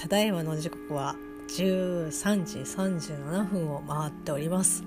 [0.00, 1.16] ただいまの時刻は
[1.48, 4.84] 13時37分を回っております。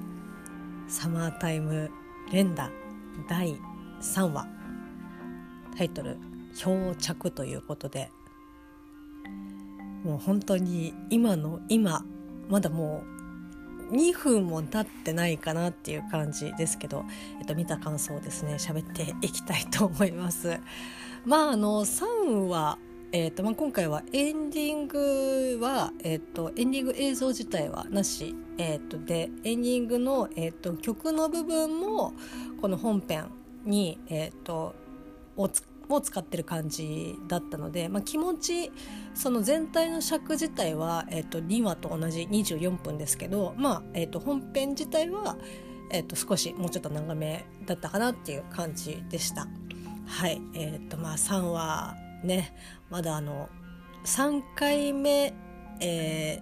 [0.88, 1.92] サマータイム
[2.32, 2.72] 連打
[3.28, 3.60] 第
[4.02, 4.48] 3話。
[5.78, 6.18] タイトル
[6.56, 8.10] 「漂着」ということで。
[10.06, 12.06] もう本当に今の今
[12.50, 13.04] まだも
[13.92, 17.04] う2分も経ってないかなっていう感じですけど、
[17.40, 18.54] えっと、見た感想をですね。
[18.54, 20.58] 喋っていきたいと思います。
[21.26, 22.80] まああの3話
[23.14, 32.14] えーとまあ、今回はエンディングは、えーと、エンディング映像自体はなし、えーと、でエンディングの、えーと、曲の部分も
[32.62, 33.26] この本編
[33.66, 34.76] に、えー、と
[35.36, 35.50] を
[35.90, 38.72] を使ってる感じだったので、まあ、気持ち
[39.14, 45.36] その全体の尺自体は、えー、と2話と同じ24分ですけど、まあえー、と本編自体は、
[45.90, 49.50] えー、と少しもうちょっと長めだったかなっていう感じでした。
[50.06, 52.54] はいえーとまあ、3話ね
[52.92, 53.50] まだあの
[54.04, 55.34] 3回目、
[55.80, 56.40] え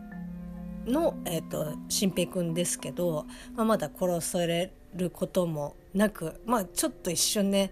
[0.86, 7.72] ー、の、えーと、新平くんですけど、まあ、まだ殺されることもなく、まあ、ちょっと一瞬ね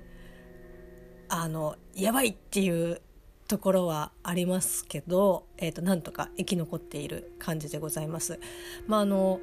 [1.28, 3.02] あのやばいっていう
[3.48, 8.40] ところはありますけど、えーと、なんとか生き残っている感じでございます。
[8.88, 9.40] まあ、あの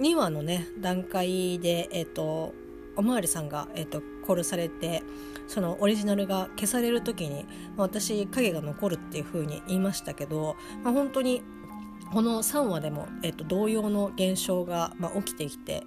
[0.00, 2.54] 2話のね段階で、えーと、
[2.96, 5.02] おまわりさんが、えーと殺されて
[5.46, 7.44] そのオリジナルが消される時に、
[7.76, 11.42] まあ、私影が残るっていう風に言いましたけど、まあ、本当に
[12.12, 15.84] この3話でも、えっと、同様の現象が、まあ、起きてきて、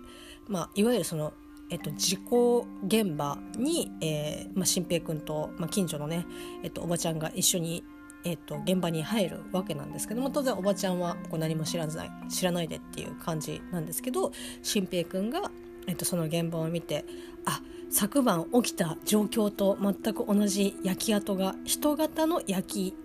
[0.47, 1.33] まあ、いわゆるその、
[1.69, 6.25] えっと、事故現場に、えーまあ、新平君と、まあ、近所のね、
[6.63, 7.83] えっと、おばちゃんが一緒に
[8.23, 15.49] えーと、現場に入るわけなんですけども当然おばちゃんはこう何も知らない知らないでっていう感じなんですけど新平君が、
[15.87, 17.05] えーと、その現場を見て
[17.45, 22.95] あっ昨晩起きた状況と全く同じ焼き跡が人型の焼き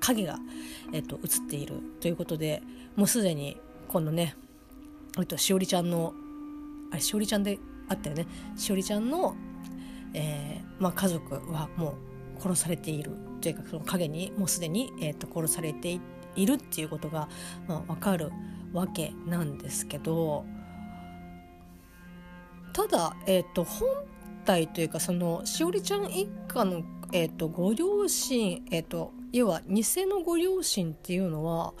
[0.00, 0.38] 影が、
[0.92, 2.62] えっと、映っているということで
[2.96, 4.34] もうすでに今度ね、
[5.18, 6.12] えっと、しおりちゃんの
[6.90, 8.26] あれしおりちゃんであったよね。
[8.56, 9.34] しおりちゃんの、
[10.14, 11.94] えーまあ、家族はも
[12.38, 16.00] う殺されているというかその影にもうすでに、えー、と殺されて
[16.34, 17.28] いるっていうことが、
[17.68, 18.30] まあ、分かる
[18.72, 20.44] わけなんですけど
[22.72, 23.88] ただ、えーと、本
[24.44, 26.82] 体というかそのしおりちゃん一家の、
[27.12, 31.74] えーと、ご両親、えーと、要は偽のご両親っていうのは、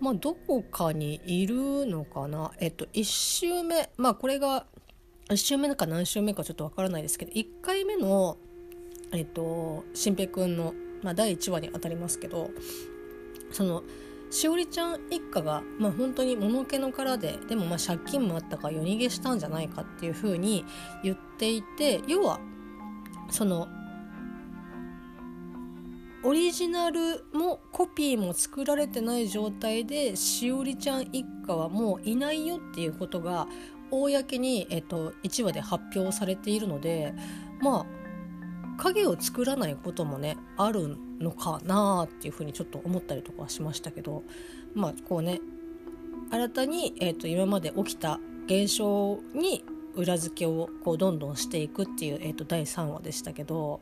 [0.00, 3.90] まあ、どこかにいるのかな、えっ、ー、と、1周目。
[3.96, 4.66] まあこれが
[5.30, 8.36] 1周目か何周目かちょっとわからないですけど1回目の
[9.12, 9.24] え、ー、
[10.16, 12.50] 平くんの、まあ、第1話にあたりますけど
[13.52, 13.82] その
[14.30, 20.64] しおりちゃん一家が、まあ、本当に物気の殻ででもまあ借金もあったから夜逃げしたんじゃないかっていうふうに
[21.02, 22.40] 言っていて要は
[23.30, 23.68] その
[26.26, 33.46] オリジナルもコピーも作られてない状態でしおりちゃん一家はもういないよっていうことが
[33.90, 37.14] 公に、えっと、1話で発表されているので
[37.60, 38.03] まあ
[38.76, 44.22] 影を作らないこともねあるのかなっていうふうにちょっと思ったりとかはしましたけど
[44.74, 45.40] まあこうね
[46.30, 49.64] 新たに、えーと、今まで起きた現象に
[49.94, 53.80] 裏付けをこうどんどんしていくっていう、えーと、第3話でしたけど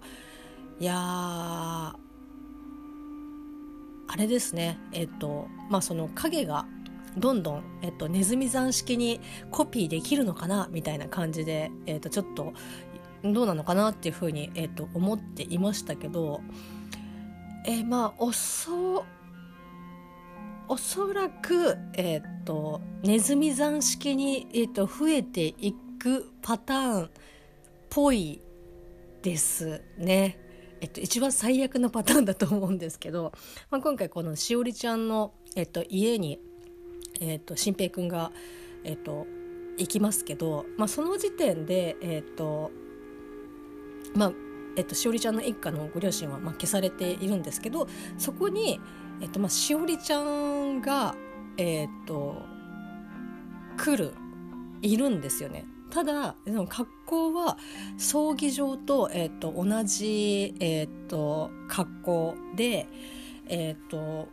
[0.79, 1.97] いやあ
[4.17, 6.67] れですねえっ、ー、とまあその影が
[7.17, 9.21] どんどん、えっと、ネズミ山式に
[9.51, 12.55] コピーできるのかなみたいな感じで、えっと、ちょっと
[13.25, 16.41] どうなのかなっていうふうに、えーと、思っていましたけど、
[17.67, 19.05] えー、まあおそ
[20.69, 27.11] おそらく、えーと、ネズミ山式に、えーと、増えていくパターンっ
[27.91, 28.41] ぽい
[29.23, 30.39] ですね。
[30.81, 33.33] えっと、一番最悪のパターンだと思うんですけど、
[33.71, 36.41] まあ、今回このしおりちゃんの、えっと、家に、
[37.21, 38.33] えっと、新平くんが、
[38.83, 39.27] えっと、
[39.79, 42.71] 行きますけど、まあ、その時点で、えっと、
[44.15, 44.33] まあ
[44.75, 48.81] えっと、しおりちゃんの一家のご両親は、まあ、消されているんですけどそこに、
[49.21, 51.15] えっとまあ、しおりちゃんが、
[51.59, 52.41] えっと、
[53.77, 54.15] 来る
[54.81, 55.67] いるんですよね。
[55.91, 56.37] ただ
[56.69, 57.59] 格好は
[57.99, 62.87] 葬儀場と,、えっと同じ、えっと格好で、
[63.47, 64.29] えっと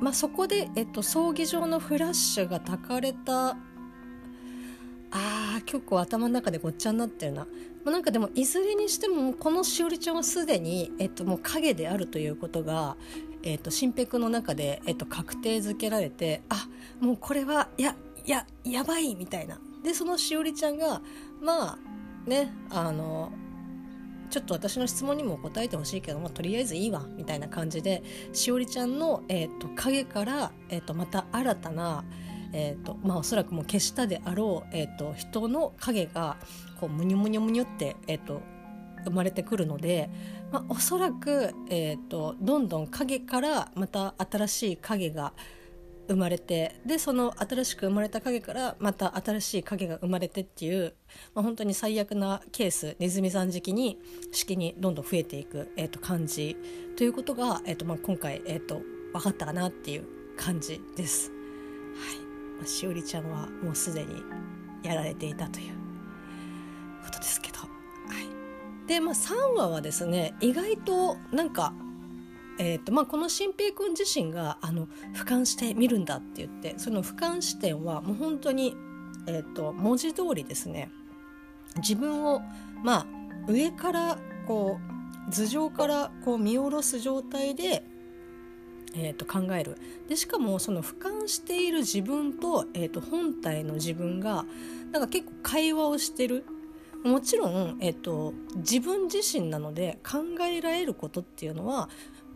[0.00, 3.50] まあ、そこで、えっと葬儀場のフラッシュが焚かれた
[5.10, 7.46] あー結構頭の中でごっちゃになってるな
[7.84, 12.96] なんかでもいずれにしてもこのしおりちゃんはすでに、えっと、もう影であるということが、
[13.42, 16.68] えっと、新平君の中で、えっと、確定づけられてあ
[17.00, 17.96] もうこれはや
[18.26, 19.58] ややばいみたいな。
[19.82, 21.00] でそのしおりちゃんが
[21.40, 21.78] まあ
[22.28, 23.32] ねあの
[24.30, 28.02] ちょっと私の質問にも答えてほしいけど、まあ、とりあえずいいわみたいな感じで
[28.32, 32.04] しおりちゃんの、えーと、影から、えーと、また新たな、
[32.52, 36.36] えーとまあ、おそらくもう消したであろう、えー、と人の影が
[36.80, 38.40] こうむにゅむにゅむにゅって、えー、と
[39.04, 40.10] 生まれてくるので、
[40.50, 45.32] まあ、おそらく、えー、とどんどん影からまた新しい影が
[46.08, 50.94] 生まれてでその新しく生まれた影からまた新しい影が生まれてっていう、
[51.34, 54.00] まあ、本当に最悪なケースネズミさん時期に
[54.32, 56.56] 式にどんどん増えていく、えー、と感じ
[56.96, 58.80] ということが、えーとまあ、今回、えーと、
[59.12, 60.04] 分かったかなっていう
[60.36, 61.30] 感じです。
[61.30, 62.18] はい
[62.56, 64.22] まあ、しおりちゃんはもうすでに
[64.82, 65.79] やられていたという
[67.10, 67.58] ことですけど。
[67.58, 71.72] はい、で、まあ、3話はですね意外となんか
[72.58, 78.76] えーとまあ、この新平君自身があの俯瞰して見るんだって言ってその俯瞰視点はもう本当に、
[79.26, 80.90] えーと、文字通りですね
[81.76, 82.42] 自分を、
[82.84, 83.06] まあ、
[83.48, 84.78] 上からこ
[85.26, 87.82] う頭上からこう見下ろす状態で、
[88.94, 89.78] えー、と考える。
[90.08, 94.44] でしかもその俯瞰している自分と,、えー、と本体の自分が
[94.92, 96.44] なんか結構会話をしてる。
[97.04, 101.88] もちろん、えーと自分自身なので考えられることっていうのは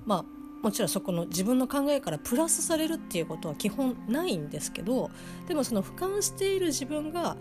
[0.06, 0.24] まあ
[0.64, 5.10] もちろんそこの自分の考えからプラスされるっていうことは基本ないんですけど
[5.46, 7.36] でもその俯瞰している自分が、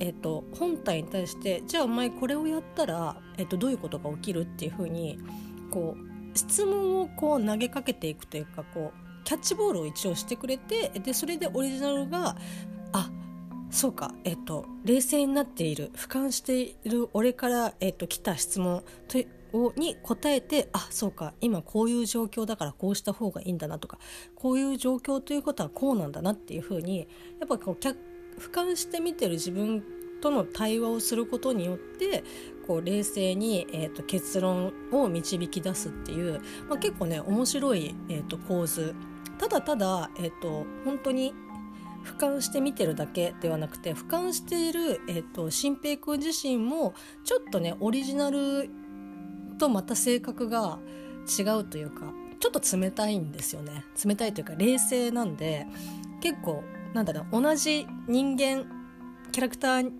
[0.00, 5.18] えーと、本体に対してじゃあお前これをやったら、えーと、どういうことが起きるっていうふうに
[5.70, 12.34] こう質問をこう投げかけていくというかこうキャッチボールを一応してくれてでそれでオリジナルが
[12.92, 13.23] あっ
[13.74, 19.18] そうか、えっと、冷静になっている俯瞰している俺から、えっと、来た質問と
[19.52, 21.34] をに答えてあそうか。
[21.40, 23.98] 今こういう状況だからこうした方がいいんだなとか
[24.36, 27.08] こういう状況ということはこうなんだなっていうふうに
[27.40, 27.94] やっぱこう俯
[28.52, 29.82] 瞰して見てる自分
[30.20, 32.22] との対話をすることによって
[32.66, 38.94] こう冷静に、えーと、結論を導き出すっていう、まあ、結構ね面白い、えーと、構図。
[39.38, 41.34] ただただ、えーと、本当に
[42.04, 48.70] 俯瞰して見てるだけではなくて俯瞰している、えー、と新平君自身もちょっとねオリジナル
[49.58, 50.78] とまた性格が
[51.38, 53.86] 違うというかちょっと冷たいんですよね。
[54.04, 55.66] 冷たいというか冷静なんで
[56.20, 56.62] 結構
[56.92, 58.66] なんだろう同じ人間
[59.32, 59.90] キャラクター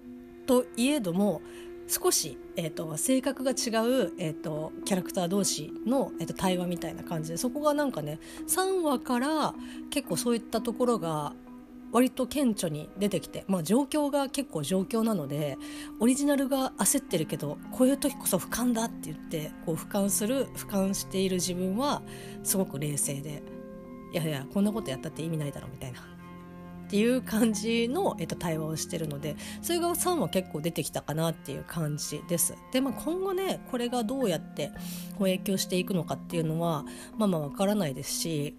[0.46, 1.40] といえども
[1.86, 8.18] 少し、えーと、性格が違う、えーと、キャラクター同士の、えーと対話みたいな感じでそこがなんかね
[8.48, 9.54] 3話から
[9.90, 11.34] 結構そういったところが
[11.94, 15.56] 割と顕著に出てきて、まあ、状況が結構状況なので
[16.00, 22.02] オリジナルが焦ってるけどこういう時こそ俯瞰だって言ってこう俯瞰する俯瞰している自分は
[22.42, 23.44] すごく冷静で
[24.12, 32.54] いやいやこんなことやったって意味ないだろみたいなっていう感じの、えっと、対話をしてるのでそれが3は結構出てきたかなっていう感じです。
[32.72, 34.72] で、まあ、今後ねこれがどうやって
[35.12, 36.84] こう影響していくのかっていうのは
[37.16, 38.56] まあまあわからないですし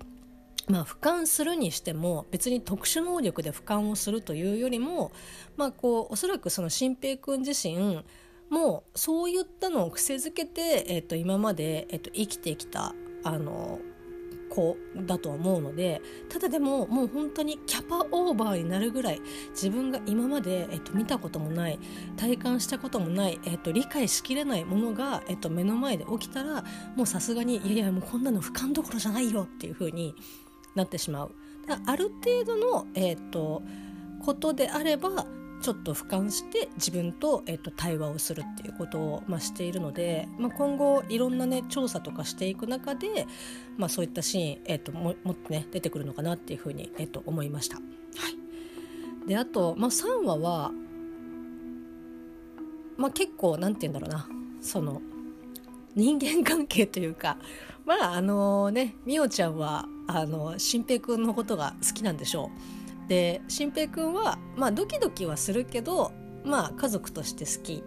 [0.67, 5.11] まあ、俯瞰するにしても別に特殊能力で俯瞰をするというよりも、
[5.57, 8.03] まあ、こうおそらくその新平君自身
[8.49, 12.93] もうそういったのを癖づけて、えっと、今まで、えっと、生きてきた
[13.23, 13.79] あの
[14.49, 21.79] 子だと思うのでただでももう本当にキャパオーバーになるぐらい自分が今まで、えっと、見たこともない
[22.15, 26.63] 体感したこともない、えっと、理解しきれないものが、えっと、目の前で起きたら
[26.95, 30.15] もうさすがにいやいやもうこんなの俯瞰どころじゃないよっていうふうに
[30.75, 31.31] なってしまう。
[31.85, 33.63] ある程度の、えーと、
[34.23, 35.25] ことであれば
[35.61, 43.25] ちょっと俯瞰して自分と,、えーと、対話をするっていうことを、まあ、しているので、まあ、今後いろんなね調査とかしていく中で、
[43.77, 47.77] まあ、そういったシーン、えーと、ももっとね出てくるのかなっていうふうに、えー、と思いました。
[47.77, 47.81] は
[49.25, 50.71] い、であと、まあ、3話は、
[52.97, 54.27] まあ、結構なんて言うんだろうな
[54.61, 55.01] その
[55.95, 57.37] 人間関係というか
[57.85, 62.51] まああのねみおちゃんはあの新平くんのことが好きなんでしょ
[63.05, 63.09] う。
[63.09, 66.11] で新平くんはまあドキドキはするけど
[66.43, 67.83] まあ家族として好き。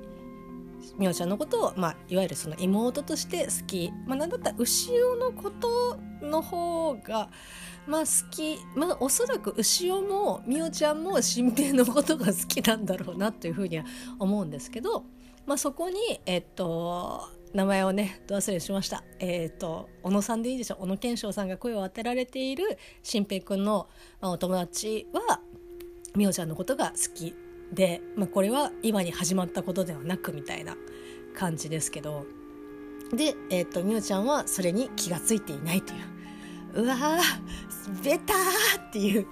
[0.96, 7.30] みおちゃんのことを、まあ、いわゆるその妹として好き、まあ、なんだったら牛尾のことの方が、
[7.87, 13.84] まあ、好き、まあ、おそらく牛尾もみおちゃんも新平のことが好きなんだろうなというふうには
[14.18, 15.04] 思うんですけど、
[15.46, 19.02] まあ、そこに、えっと、名前をねど忘れしました。
[19.19, 23.88] えっ、ー、と小野さんでいいでしょ小野賢章さんが声を当てられている新平君の、
[24.21, 25.40] まあ、お友達は
[26.14, 27.35] みおちゃんのことが好き
[27.73, 30.76] で、まあ、これは今に始まったことではなくみたいな
[31.35, 32.26] 感じですけど。
[33.12, 36.83] で、えーと、みおちゃんはそれに気が付いていないという。
[36.83, 39.26] うわーベターっていう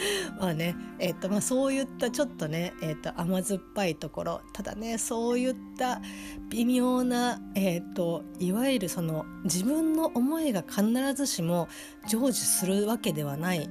[0.38, 6.00] まあね、えっとまあ、そういったちょっとね、えっと、甘酸っぱいところただねそういった
[6.50, 11.68] 微妙な、えっと、いわゆるその自分の思いが必ずしも
[12.06, 13.68] 成就するわけではない。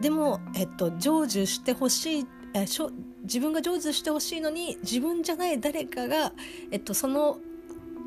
[0.00, 2.90] でも、えっと、成就してほしいえしょ
[3.22, 6.32] 自分が成就してほしいのに自分じゃない誰かが、
[6.70, 7.38] えっと、その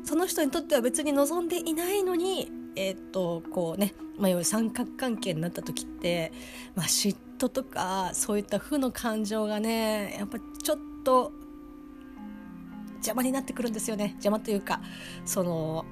[0.04, 6.32] その人にとっては別に望んでいないのにえっとこうね、まあ、三角関係になった時って、
[6.74, 11.32] まあ、嫉妬とかそういった負の感情がねやっぱちょっと
[12.96, 14.10] 邪魔になってくるんですよね。
[14.14, 14.80] 邪魔というか
[15.24, 15.84] その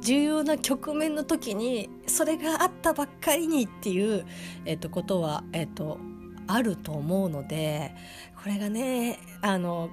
[0.00, 4.24] 重要な局面の時にそれがあったばっかりにっていう、
[4.64, 5.98] えっと、ことは、えっと、
[6.46, 7.92] あると思うので
[8.40, 9.90] これがねあの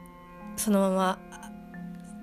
[0.55, 1.19] そのまま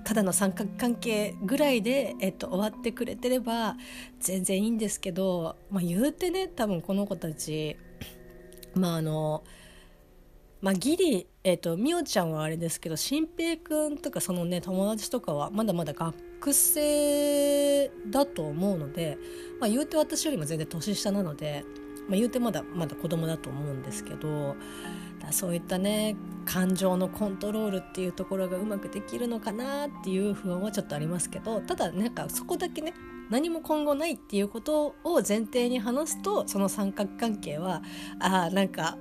[0.05, 3.77] ただの三角関係ぐらいで、えっと、終わってくれてれば
[4.21, 7.77] 全然いいんですけど、まあ、言うてね多分この子たち
[8.75, 9.45] まああの
[10.65, 19.19] まあ、ギリ、えっと、みおちゃんはあれですけど新平くんとかそのね友達とかはまだまだ学生だと思うので、
[19.61, 21.65] まあ、言うて私よりも全然年下なので、
[22.09, 24.57] まあ、言うてまだまだ子供だと思うんですけど
[25.33, 32.95] そういったね感情のコントロールっていうところがうまくできるのかなっていう不安はちょっとありますけどただなんかそこだけね
[33.31, 37.83] 何も今後ないっていうことを前提に話すとその三角関係は
[38.19, 38.99] あなんか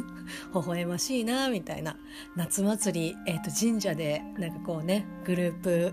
[0.54, 1.96] 微笑ましいなみたいな
[2.36, 5.92] 夏祭り、えー、と神社でなんかこうねグループ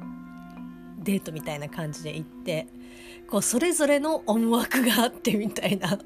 [0.99, 2.67] デートみたいな感じで行って
[3.27, 5.99] こうそれぞれの思惑があってみたいな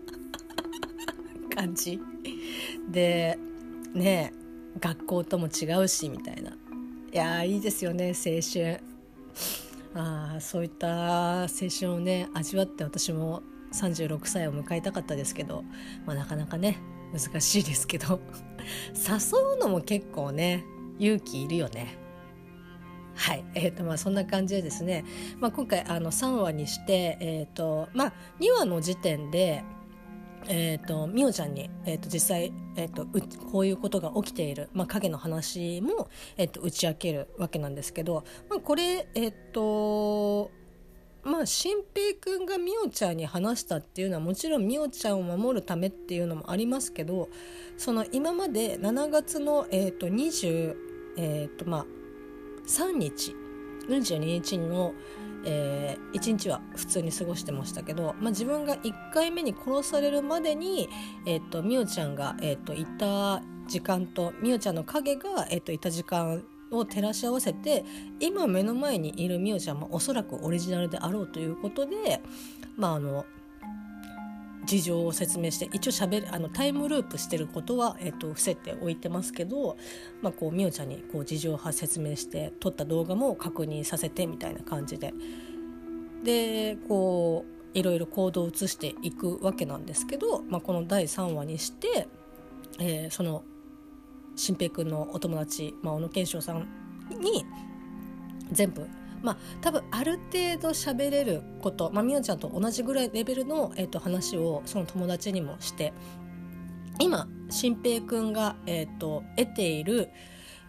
[1.56, 2.00] 感じ。
[2.90, 3.38] で
[3.98, 4.34] ね
[4.80, 6.52] 学校とも違うしみたいな。
[6.52, 8.80] いやいいですよね青春。
[9.96, 13.42] あそういった青春をね味わって私も
[13.74, 15.64] 36歳を迎えたかったですけど、
[16.06, 16.80] まあ、なかなかね
[17.14, 18.20] 難しいですけど。
[18.94, 20.66] 誘うのも結構ね
[21.00, 21.98] 勇気いるよね。
[23.16, 25.04] はい、えーとまあ、そんな感じでですね、
[25.40, 29.64] まあ、今回あの3話にして、えーとまあ、2話の時点で
[30.46, 33.06] えーと、みおちゃんに、えーと、実際、えーと、
[33.52, 40.52] こういうことが起きている、まあ、影の話も、えー、と打ち明けるわけなんですけど、まあ、これえっ、ー、と
[41.24, 47.28] まあ新平君がみおちゃんに話したっていうのはもちろんみおちゃんを守るためっていうのもありますけど
[47.78, 50.76] その今まで7月の、えー、と20、
[51.18, 51.86] えーとまあ、
[52.66, 53.36] 3日
[53.88, 54.94] 22日の、
[55.50, 60.90] えー、1日は普通に過ごしてましたけど、まあ、自分が1回目に殺されるまでに、
[61.26, 67.86] えーと、みおちゃんが、えーと、いた時間とみおちゃんの影が、えーと、いた時間を照らし合わせて
[68.20, 72.22] 今目の前にいるみおちゃんもおそらくオリジナルであろうということで、
[72.76, 73.26] まあ、あの
[74.68, 79.78] 事情を説明して一応しゃべるあのタイムループしてることは、えっと、伏せておいてますけど、
[80.22, 85.14] まあ、こうみおちゃんにこう事情を説明して撮った動画も確認させてみたいな感じで
[86.24, 92.08] でこういろいろ行動を移していくわけなんですけど、まあ、この第3話にして、
[92.80, 93.44] えー、その
[94.36, 96.68] 新平君のお友達、まあ、小野賢章さん
[97.10, 97.46] に
[98.52, 98.88] 全部
[99.22, 105.94] まあ多分ある程度喋れることまあみおちゃんと同じぐらいレベルの、えーと、話をその友達にもして
[107.00, 110.10] 今新平くんが、えーと、得ている、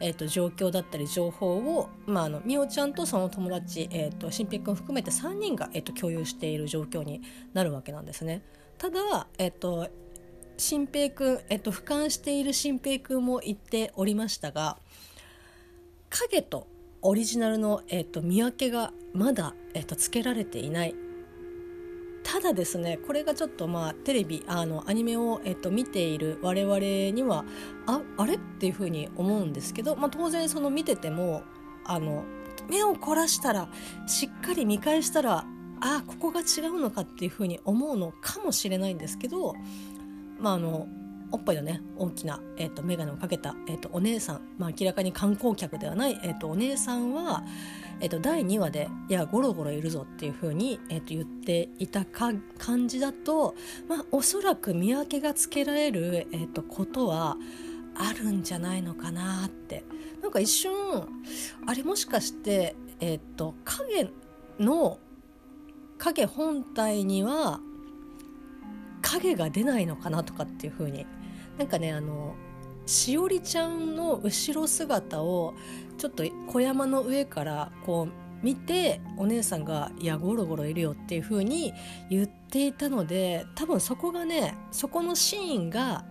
[0.00, 7.22] えーと、状況だったり情報を、まあ、あのみおちゃんとその友達、えー、と新平くん含めて3人が、えー、と共有している状況に
[7.54, 8.42] なるわけなんですね。
[8.76, 9.88] ただ、えー、と
[10.56, 14.76] 新平くん、えー、と俯瞰している新平くんも言っておりましたが
[16.10, 16.66] 影と
[17.02, 20.94] オリジナルの、えーと、見分けがまだ、えーと、つけられていない。
[22.24, 27.46] ただですねこれがちょっとまあテレビあのアニメを、えーと、見ている我々には
[27.86, 31.42] ああれっていうふうに思うんですけど、まあ、当然その見てても
[31.86, 32.24] あの
[32.68, 33.70] 目を凝らしたら
[34.06, 35.46] しっかり見返したら
[35.80, 39.54] あここが違うのかっていうふうに思うのかもしれないんですけど
[40.38, 40.86] まああの
[41.30, 47.44] おっぱいのね大きな、えーと、眼鏡をかけた、えーと、お姉さん、まあ、明らかに観光客ではない、えーと、お姉さんは、
[48.00, 53.54] えー、と第2話で「いやゴロゴロいるぞ」っていうふうに、えー、と言っていたか感じだと、
[53.88, 57.36] まあ、おそらく見分けがつけられる、えー、とことは
[57.94, 59.84] あるんじゃないのかなって。
[60.22, 60.72] なんか一瞬
[61.66, 64.10] あれもしかして、えー、と影
[64.58, 64.98] の
[65.96, 67.60] 影本体には
[69.00, 71.06] 影が出ないのかなとかっていうふうに
[71.58, 72.34] なんかねあの
[72.86, 75.54] しおりちゃんの後ろ姿を
[75.98, 81.74] ちょっと小山の上からこう見てお姉さんが「いやゴロゴロいるよ」っていう風に
[82.08, 86.04] 言っていたので多分そこがねそこのシーンが、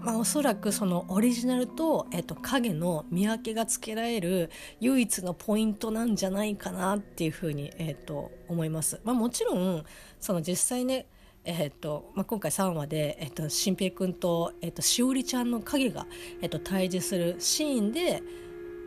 [0.00, 4.50] まあ、おそらくそのオリジナルと、えっと、影の見分けがつけられる
[4.80, 9.00] 唯一のポイントなんじゃないかなっていう風に、えっと、思います。
[9.04, 9.84] まあ、もちろん
[10.18, 11.06] その実際ね
[11.44, 16.06] えーとまあ、今回3話で、えーと、新平君と,、えーと、しおりちゃんの影が、
[16.42, 18.22] えーと、対峙するシーンで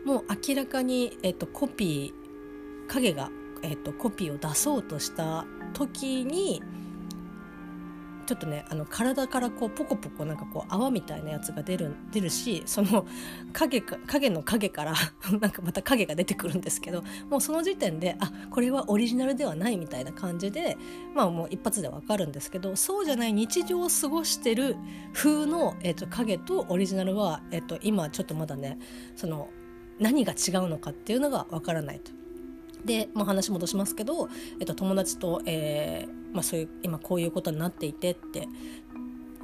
[0.06, 3.30] もう明らかに、えー、とコピー影が、
[3.64, 6.62] えー、とコピーを出そうとした時に
[8.32, 13.06] ちょっとねあの体からこうポコポコなんかこう泡みたいなやつが出る出るしその
[13.52, 14.94] 影か影の影から
[15.42, 20.78] なんかまた影が出てくるんですけどもうその時点であこれはオリジナルではないみたいな感じで
[21.14, 24.78] まあもう一発でわかるんですけどそうじゃない日常を過ごしてる
[25.12, 28.80] 風の、えー、と影とオリジナルは、えー、と今ちょっとまだね
[29.18, 29.50] その
[30.00, 32.14] 何が違うのかっていうのがわからないと。
[32.86, 38.48] で、まあ、話戻しますけど、えっと、友達と、えーまあ、そういう今こういうことになっていてって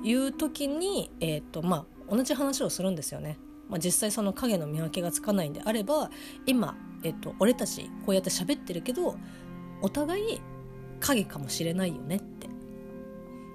[0.04, 3.38] いう時に、えっとまあ、同じ話をするんですよね。
[3.70, 6.10] まあ、実際その影の見分けがつかないんであれば
[6.46, 9.18] 今、えっと、俺たちこうやって喋ってるけど
[9.82, 10.42] お互い
[11.02, 12.48] 影かもしれないよねって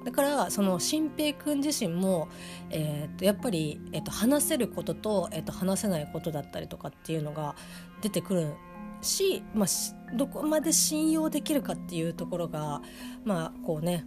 [0.05, 2.29] だからその新平君自身も、
[2.71, 7.55] えー、とやっぱり、えー、と話せることと,、えー、と話せないことだったりとかっていうのが
[8.03, 8.55] 出てくる
[9.03, 12.83] し、まあ、どこまで信用できるかっていうところが
[13.25, 14.05] まあこうね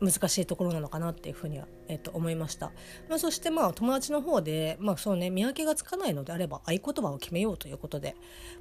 [0.00, 2.70] 難しいところなのかなっていうふうには、えー、と思いました、
[3.08, 8.14] まあ、そしてまあ友達の方で、まあそうね、見分けがつかないのであれば合言葉を決めようということで、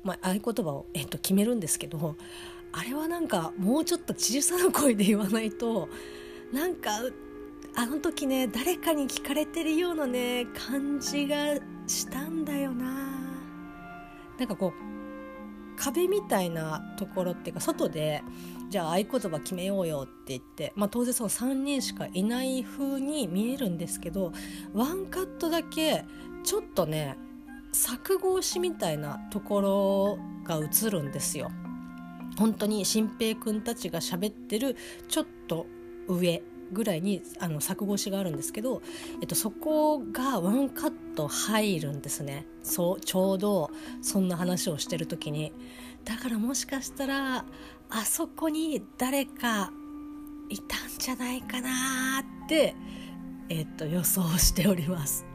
[0.03, 2.15] まあ、合言葉を、えー、と決めるんですけど
[2.73, 5.89] あれはなんかもうちょっと小さな声で言わないと
[6.51, 6.89] なんか
[7.75, 11.55] あの時ね誰かに聞かれてるようなね感じが
[11.85, 13.06] したんだよな。
[14.37, 18.23] なんかこう壁みたいなところっていうか外で
[18.69, 24.33] じゃあ合言葉決めようよって言って、まあ、当然その3人しかいない風に見えるんですけど
[24.73, 26.03] ワンカットだけ
[26.43, 27.15] ちょっとね
[27.73, 31.51] 錯合しみたいなところが映るんですよ。
[32.37, 34.75] 本当に新平くんたちが喋ってる
[35.07, 35.65] ちょっと
[36.07, 38.81] 上ぐらいにあの作越しがあるんですけど、
[39.21, 45.53] えっと、そこがワンカット入るんですねそうちょうどそんな話をしてる時に
[46.05, 47.45] だからもしかしたら
[47.89, 49.71] あそこに誰か
[50.49, 52.75] いたんじゃないかなって、
[53.49, 55.25] えっと、予想しております。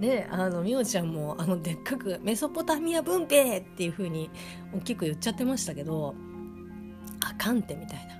[0.00, 4.30] であのみおちゃんもあのでっかく「メソポタミア文兵!」っていう風に
[4.72, 6.14] 大きく言っちゃってましたけど
[7.20, 8.14] あかんってみたいな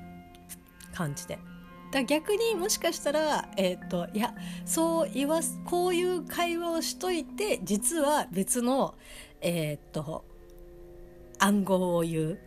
[0.93, 1.39] 感じで
[1.91, 8.95] だ逆にもしかしたら、えっ、ー、といやそう言わすこういう会話をしといて実は別の
[9.41, 10.25] えっ、ー、と
[11.39, 12.39] 暗号を言う。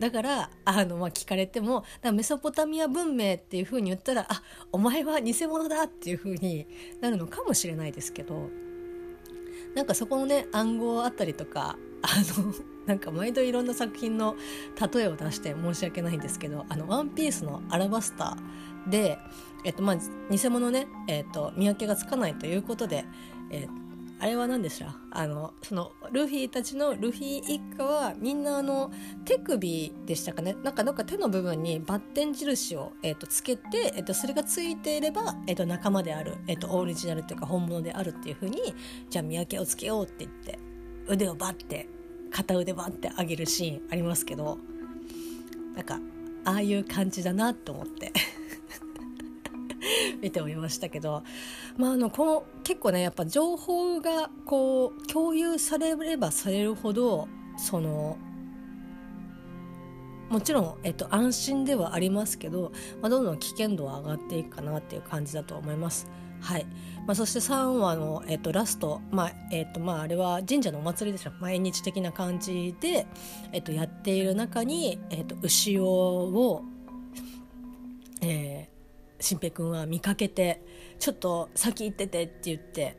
[0.00, 6.66] だからあの、まあ、聞かれてもメソポタミア文明っていうふうに言ったらあお前は偽物だっていうふうに
[7.02, 8.48] なるのかもしれないですけど
[9.74, 12.08] なんかそこのね暗号あったりとかあ
[12.40, 12.54] の
[12.86, 14.36] なんか毎度いろんな作品の
[14.94, 18.36] 例えを出して申し訳ないんですけど「あのワンピースのアラバスター
[18.88, 19.18] で、
[19.64, 19.96] えっとまあ、
[20.30, 23.04] 偽物ね、えっと、見分けがつかないということで、
[23.50, 23.68] え
[24.22, 28.92] あれは何でしょうあのそのルフィたちのルフィ一家はみんなあの
[29.24, 30.56] 手首でしたかね？
[30.62, 38.74] なんかなんか手の部分にバッテン印を、えー、とつけて、えー、とそれがついていれば、えー、と仲間である、えー、とオリジナルっていうか本物であるっていうふうに
[39.08, 40.58] じゃあ見分けをつけようって言って
[41.08, 41.88] 腕をバッて
[42.30, 44.58] 片腕バッて上げるシーンありますけど
[45.74, 45.98] なんか
[46.44, 48.12] ああいう感じだなと思って。
[50.20, 51.22] 見ておりましたけど、
[51.76, 58.16] まあ、あのこの結構ねやっぱ情報がこう共有されればされるほどその
[60.30, 62.70] もちろん、えっと、安心ではありますけど、
[63.02, 66.08] まあ、どんどん危険度は上がっていくかなっていう感じだと思います。
[66.40, 66.66] はい。
[67.06, 71.32] まあ、そして3話の、えっと、ラスト、まあえっとまあ、あれは神社のお祭りでしょ。
[71.40, 73.06] 毎日的な感じで、
[73.52, 76.64] えっと、やっている中に、えっと、牛尾を、
[79.20, 80.62] 新平君は見かけて
[80.98, 82.96] ちょっと先行っててって言って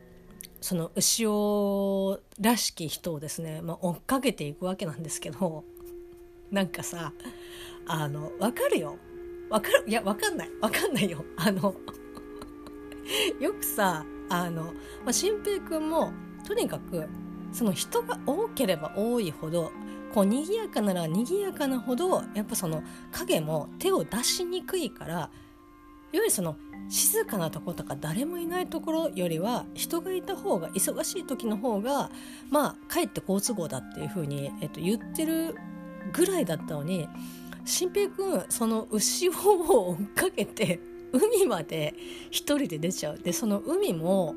[0.60, 5.64] その牛尾らしき人をですね、まあ、追っかけていくわけなんですけど
[6.50, 7.12] なんかさ
[7.86, 8.96] あの分かるよ。
[9.50, 10.50] 分かるいや分かんない。
[10.60, 11.24] 分かんないよ。
[11.36, 11.74] あの
[13.40, 14.70] よくさあの、ま
[15.08, 16.12] あ、新平君も
[16.46, 17.08] とにかく
[17.52, 19.72] その人が多ければ多いほど
[20.14, 25.30] こう賑やかなら賑やかなほどやっぱその影も手を出しにくいから
[26.12, 26.56] ゆるその
[26.88, 32.10] 静かなとことか誰もいないところよりは人がいた方が忙しい時の方が
[32.50, 35.56] まあかえって好都合だっていうふうに、えっと、言ってる
[36.12, 37.08] ぐらいだったのに
[37.64, 40.80] 新平君その牛を追っかけて
[41.12, 41.94] 海まで
[42.30, 43.18] 一人で出ちゃう。
[43.18, 44.34] でその海も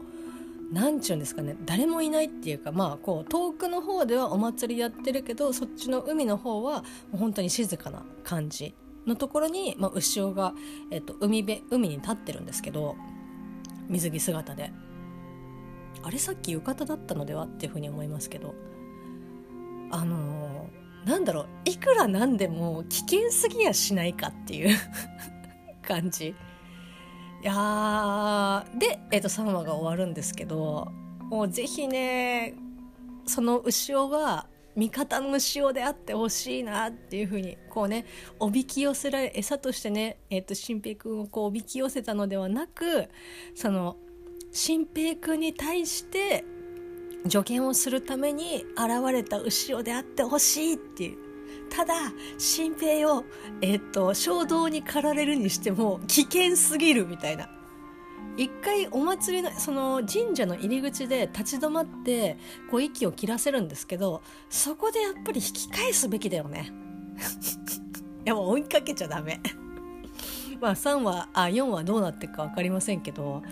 [0.71, 8.73] 何ちゅうんですかね誰もいないっていうかまあこう遠くの方ではお祭りやってるけどそっちの海の方はもう本当に静かな感じ。
[9.05, 10.53] のところに、まあ、牛が、
[10.91, 12.95] えっと、海辺海に立ってるんですけど
[13.87, 14.71] 水着姿で。
[16.03, 18.53] あれさっき浴衣だったのではっていうふうに思いますけど。
[19.91, 24.77] あのー、なんだろういくらなんでも危険すぎやしないかっていう
[25.87, 26.29] 感じ。
[26.29, 30.91] いやで、えー、と3話が終わるんですけど
[31.29, 32.55] もうぜひね
[33.27, 38.05] その牛尾が味方の牛尾であってほしいなっていうふうにこうね
[38.39, 43.09] おびき寄せられ餌としてね、えー、と新平君をこうおびき寄せたのではなく
[43.55, 43.97] その
[44.51, 46.43] 新平君に対して
[47.29, 51.25] 助言をするために現れた牛であってほしいっていう。
[51.69, 51.95] ただ
[52.37, 53.23] 新平を、
[53.61, 57.49] えっと、衝動に駆られるにしても危険すぎるみたいな。
[58.37, 62.37] 一回お祭りのその神社の入り口で立ち止まって
[62.69, 66.71] こう息を切らせるんですけどそこでやっぱり引き返すべきだよね。
[68.25, 69.39] いやもう追いかけちゃダメ。
[70.59, 73.43] まあ3話あ4話どうなっていくか分かりませんけど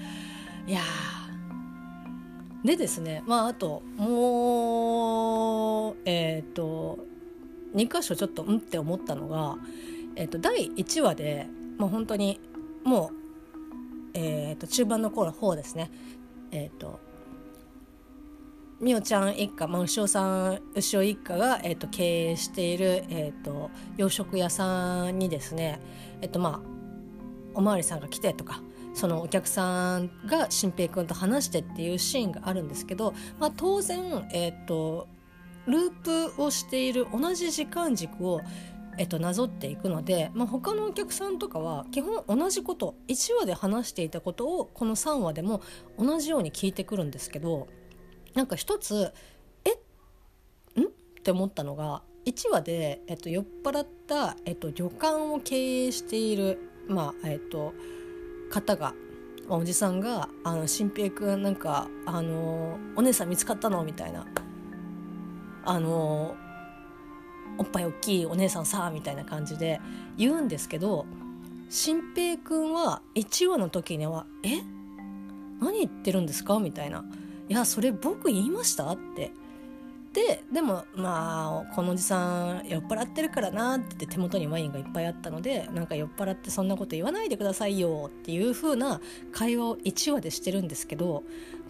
[0.65, 0.81] いや
[2.63, 6.99] でですねまああともうえっ、ー、と
[7.75, 9.57] 2箇所ちょっとうんって思ったのが、
[10.15, 11.47] えー、と第1話で
[11.77, 12.39] もう本当に
[12.83, 13.22] もう、
[14.13, 15.91] えー、と中盤の頃方ですね。
[16.51, 16.99] えっ、ー、と
[18.79, 25.79] みおちゃん一家、まあ、牛尾さん牛尾一家が、えーと、経営している、えーと、洋食屋さんにですね
[26.21, 26.67] えっ、ー、とまあ
[27.53, 28.61] おまわりさんが来てとか
[28.93, 35.07] そのお客さんが新平君と話してっていうシーンがあるんですけど、まあ、当然、えーと
[35.65, 38.41] ループをしている同じ時間軸を
[38.97, 45.61] えっと、なぞっていくので、まあ、他のお客さんとかは基本同じこと1話で話していたことをこの3話でも
[45.97, 47.67] 同じように聞いてくるんですけど
[48.33, 49.11] なんか一つ
[49.65, 49.71] え
[50.79, 50.85] ん？
[50.85, 50.87] っ
[51.23, 57.73] て思ったのが1話で、えっと、酔っ払った、えっと、旅館を経営している、まあえっと、
[58.49, 58.93] 方が
[59.49, 64.25] おじさんが「あの新平君なんかあのお姉さん見つかったの?」みたいな
[65.65, 66.35] あの
[67.57, 69.79] おっぱい大きいお姉さんさみたいな感じで
[70.17, 71.05] 言うんですけど
[71.69, 74.61] 新平君は1話の時には「え？
[75.59, 77.03] 何言ってるんですか?」みたいな
[77.49, 79.31] 「いやそれ僕言いました?」って
[80.13, 91.23] ででもまあこのおじさん酔っ払ってるからなってって手元にワインがいっぱいあったのでなんか酔っ払ってそんなこと言わないでくださいよっていう風な会話を1話でしてるんですけど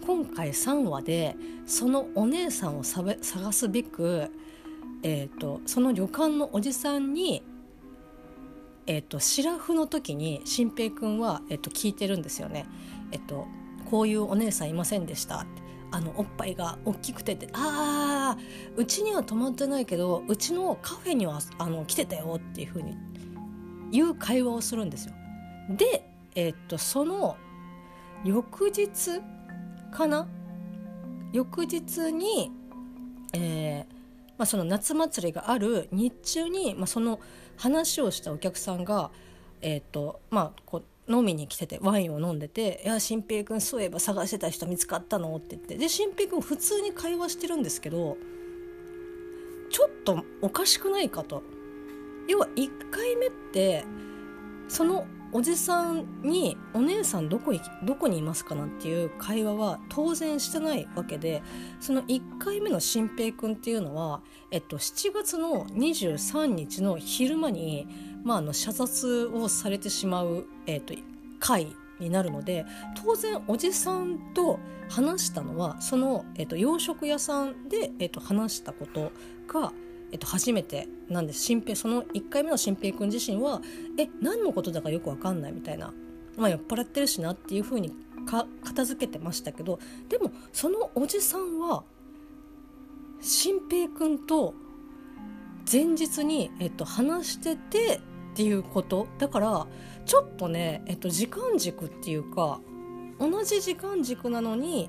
[0.06, 3.16] 今回3話でそのお姉さんを探
[3.52, 4.30] すべく、
[5.02, 7.42] えーと、その旅館のおじさんに、
[8.86, 12.66] えーと、シラフの時に新平君は、えーと、聞いてるんですよね。
[13.12, 13.46] えー、と
[13.90, 15.46] こういうお姉さんいませんでした
[15.90, 18.38] あのおっぱいが大きくてってああ
[18.76, 22.96] うちには泊まってないけどうちのカフェにはあの来てたよっていうふうに
[23.92, 25.14] 言う会話をするんですよ。
[25.70, 27.36] で、えー、っとその
[28.24, 29.20] 翌日
[29.92, 30.26] かな？
[31.32, 32.50] 翌日に、
[33.32, 33.93] えー
[34.38, 37.20] まあ、その夏祭りがある日中に、まあ、その
[37.56, 39.10] 話をしたお客さんが、
[39.60, 48.16] えーとまあ、こう飲みに来ててワインを飲んでて「いや新平君そういえば探してた人見つかったの?」って言ってで新平君普通に会話してるんですけど
[49.70, 51.42] ちょっとおかしくないかと。
[52.26, 53.84] 要は1回目って
[54.68, 57.52] そのおじさんに「お姉さんどこ
[57.84, 61.42] どこにいますか?」なんていう会話は当然してないわけで
[61.80, 67.86] その1回目の新平君っていうのは、えっと、7月の23日の昼間に
[68.24, 70.94] まあ、あの射殺をされてしまう、えーと、
[71.38, 72.64] 回になるので
[73.04, 79.12] 当然おじさんと話したのはその、えーと、洋食屋さんで、えーと、話したこと
[79.46, 79.72] が、
[80.14, 81.40] えー、と初めてなんです。
[81.40, 83.60] 新平その1回目の新平君自身は
[83.98, 85.92] え何のことだかよく分かんないみたいな、
[86.36, 87.92] まあ、酔っ払ってるしなっていうふうに
[88.24, 91.82] か片付けてましたけどでもそのおじさんは
[93.20, 94.54] 新平君と
[95.70, 99.08] 前日に、えっと、話しててっていうこと。
[99.18, 99.66] だから
[100.06, 102.60] ちょっとね、えっと、時間軸っていうか
[103.18, 104.88] 同じ時間軸なのに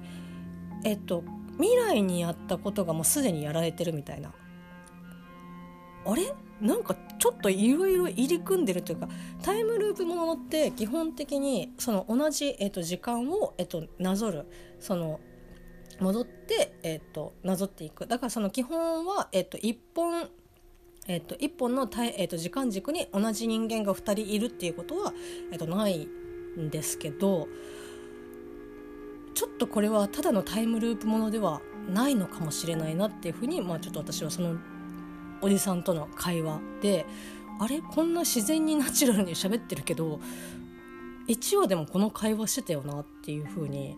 [0.84, 1.24] えっと
[1.58, 4.32] 未来にやったことがもうすでにやられてるみたいな。
[6.06, 6.34] あれ？
[6.62, 9.10] なんかちょっといろいろ入り組んでるというか
[9.42, 14.46] タイムループものって基本的にその同じ、えー、と時間を、えー、となぞる
[14.80, 15.20] その
[16.00, 18.08] 戻って、えー、となぞっていく。
[18.08, 20.30] だからその基本は、えー、と1本
[21.08, 25.14] えーと、1本のたいえーと、時間軸に同じ人間が2人いるっていうことは、
[25.52, 26.08] えーとない
[26.60, 27.48] んですけど
[29.36, 31.62] ちょっとこれはただのタイムループものでは
[31.94, 34.58] ないのかもしれないなっていうふうに、まあ、ちょっと私はその
[35.42, 37.06] おじさんとの会話で
[37.60, 37.82] あれ？
[37.82, 40.20] こんな自然にナチュラルに喋ってるけど
[41.28, 43.98] 1話でもこの会話してたよなっていうふうに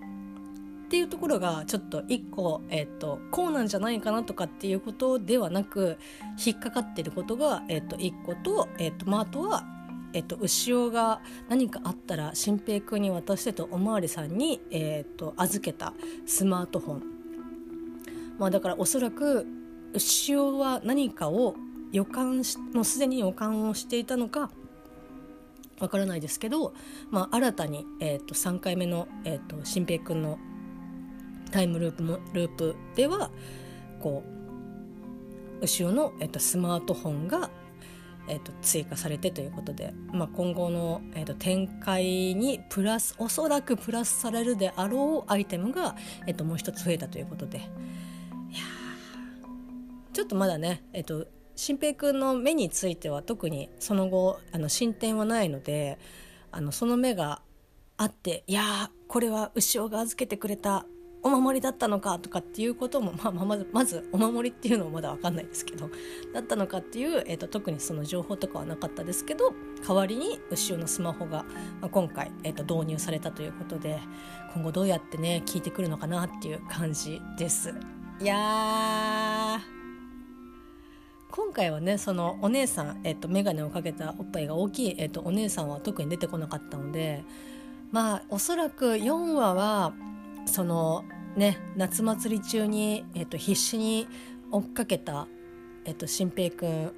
[0.86, 5.98] っていうところがちょっと1個、えーと、こうなんじゃないかなとかっていうことではなく
[6.46, 9.66] 引っかかってることが、えーと、1個と,、えーとまあ、あとは
[10.14, 11.20] えっと、牛尾が
[11.50, 15.94] 何かあったら新平君に渡してとおまわりさんに、えっと、預けた
[16.26, 17.04] スマートフォン、
[18.40, 19.46] まあ、だからおそらく
[19.98, 21.56] 牛尾は何かを
[21.92, 24.50] 予感しもうすでに予感をしていたのか
[25.80, 26.74] わからないですけど、
[27.12, 30.40] まあ、新たに、えーと、3回目の、えーと、新平君の
[31.52, 33.30] タイムループのループでは
[34.00, 34.24] こ
[35.62, 37.50] う牛尾の、えーとスマートフォンが
[38.28, 42.04] えーと、追加されてということで、まあ、今後の、えーと、展開
[42.36, 45.96] にプラスおそらくプラスされるであろうアイテムが、
[46.28, 47.62] えーと、もう一つ増えたということで
[50.18, 56.00] ちょっとまだね、えー、と新平君の目については特にその後あの進展はないので
[56.52, 57.44] あのその目が
[57.98, 60.88] あっていやこれは牛尾が預けてくれた
[61.22, 65.88] お守りだったのかとかっていうことも、 まあ、まずまずお守りっていうのもまだ分かんないですけど
[66.34, 69.54] だったのかっていう、えーと、特にその情報とかはなかったですけど
[69.88, 71.46] 代わりに牛尾のスマホが、
[71.80, 74.00] まあ、今回、えーと、導入されたということで
[74.56, 77.72] 今後どうやってね聞いてくるのかなっていう感じです。
[78.20, 79.60] いや
[81.32, 87.24] 今回はねそのお姉さん、えーと、眼鏡をかけたおっぱいが大きい、えー、とお姉さんは特に出てこなかったので
[87.92, 89.94] まあおそらく4話は
[90.46, 91.04] その
[91.36, 94.08] ね夏祭り中に、えーと、必死に
[94.52, 95.28] 追っかけた、
[95.86, 96.92] えーと、新平君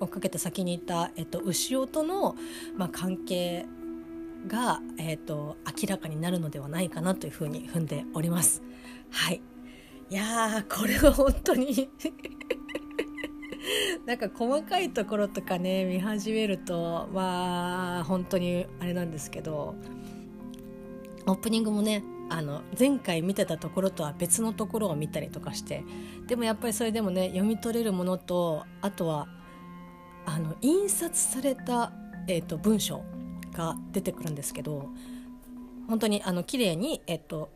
[0.00, 2.36] 追っかけた先にいた、えーと、牛尾との、
[2.76, 3.66] まあ、関係
[4.46, 8.62] が、えー、と明らかになるのではないかなというふうに踏んでおります。
[9.10, 9.40] はい
[10.10, 11.88] いやーこれは本当に
[14.06, 19.74] なんか細かいところとかね見始めるとまあ本当にあれなんですけど
[21.26, 25.84] オープニングもねあの前回見てたところとは別のところを見たりとかして
[26.26, 29.28] でもやっぱりそれでもね読み取れるものとあとは
[30.26, 31.92] あの印刷された、
[32.28, 33.04] えーと、文章
[33.52, 34.88] が出てくるんですけど
[35.86, 37.50] 本当にあの綺麗にえっ、ー、と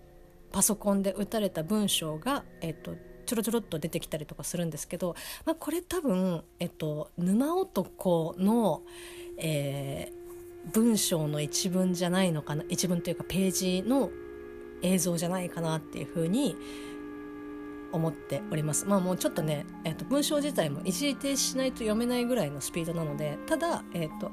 [0.52, 2.96] パソコンで打たれた文章が、えっ、ー、と
[3.28, 5.14] ちょろちょろっと出てきたりとかするんですけど、
[5.44, 8.82] まあ、これ多分、えっと、沼男の、
[9.36, 14.10] えー、文章の一文じゃないのかな一文というかページの
[14.80, 16.56] 映像じゃないかなっていうふうに
[17.92, 18.86] 思っております。
[18.86, 24.30] まあもうちょっとね、えー、と文章自体も一時停止しないと読めないぐらいのスピードなのでただ、えーと、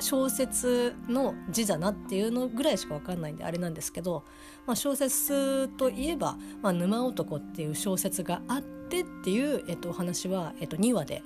[0.00, 4.24] 小説の字だなっていうのぐらいしか分かんないんであれなんですけど、
[4.66, 11.22] まあ、小説といえば「まあ、沼男」っていう小説があってっていう、えー、とお話は、えー、と2話で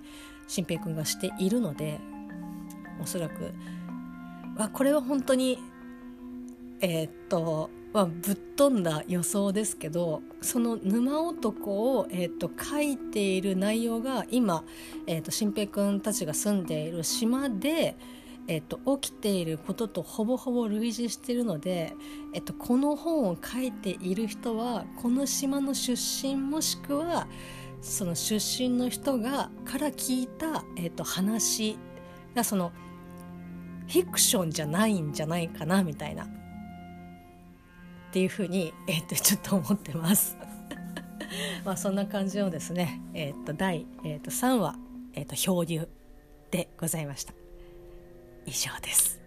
[0.49, 2.01] 新平君がしているので
[3.01, 3.53] おそらく、
[4.59, 5.59] あ、これは本当に
[6.81, 14.65] えっ、とまあ、ぶっ飛んだ予想ですけどその沼男を、えーと、書いている内容が今、
[15.07, 17.97] えーと、新平君たちが住んでいる島で、
[18.49, 21.95] えーと、起きていることとほぼほぼ類似しているので、
[22.35, 27.29] えー、とこの本を書いている人はこの島の出身もしくは
[27.81, 31.79] その出身の人がから聞いた、えー、と話
[32.35, 32.73] がその
[33.89, 36.29] フィクションじゃないんじゃないかなみたいなっ
[38.13, 40.37] ていうふうに、えー、とちょっと思ってます。
[41.65, 44.77] まあそんな感じのですね、えー、と第、えー、と3話、
[45.15, 45.89] えー、と漂流
[46.51, 47.42] でございました。
[48.47, 49.22] 以上です。